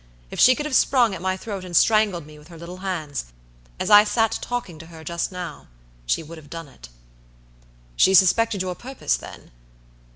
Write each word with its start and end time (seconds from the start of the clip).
If 0.31 0.39
she 0.39 0.55
could 0.55 0.65
have 0.65 0.75
sprung 0.75 1.13
at 1.13 1.21
my 1.21 1.37
throat 1.37 1.63
and 1.63 1.77
strangled 1.77 2.25
me 2.25 2.39
with 2.39 2.47
her 2.47 2.57
little 2.57 2.77
hands, 2.77 3.25
as 3.79 3.91
I 3.91 4.03
sat 4.03 4.39
talking 4.41 4.79
to 4.79 4.87
her 4.87 5.03
just 5.03 5.31
now, 5.31 5.67
she 6.07 6.23
would 6.23 6.39
have 6.39 6.49
done 6.49 6.67
it." 6.67 6.89
"She 7.95 8.15
suspected 8.15 8.63
your 8.63 8.73
purpose, 8.73 9.15
then!" 9.15 9.51